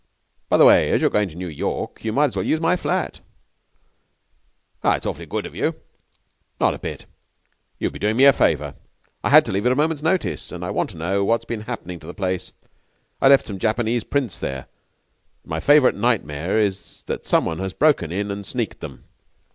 [0.49, 2.75] By the way, as you're going to New York you might as well use my
[2.75, 3.19] flat.'
[4.83, 5.75] 'It's awfully good of you.'
[6.59, 7.05] 'Not a bit.
[7.77, 8.73] You would be doing me a favour.
[9.23, 11.61] I had to leave at a moment's notice, and I want to know what's been
[11.61, 12.51] happening to the place.
[13.21, 14.65] I left some Japanese prints there,
[15.43, 19.03] and my favourite nightmare is that someone has broken in and sneaked them.